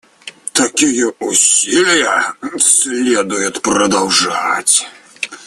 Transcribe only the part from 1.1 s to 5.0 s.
усилия следует продолжать.